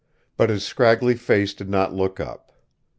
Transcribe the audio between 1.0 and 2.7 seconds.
face did not look up.